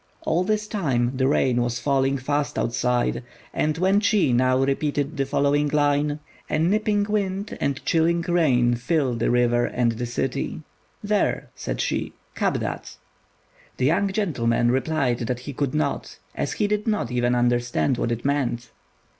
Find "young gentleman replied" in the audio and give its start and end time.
13.85-15.19